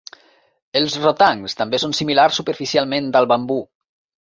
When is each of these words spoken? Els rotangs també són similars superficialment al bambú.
Els 0.79 0.95
rotangs 1.03 1.55
també 1.59 1.81
són 1.85 1.95
similars 1.99 2.41
superficialment 2.43 3.13
al 3.23 3.31
bambú. 3.35 3.63